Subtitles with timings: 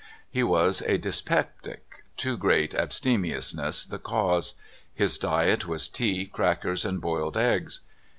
[0.31, 4.55] He was a dyspeptic— too great abste miousness the cause,
[4.97, 7.81] llis diet was tea, crackers, and boiled eg^s.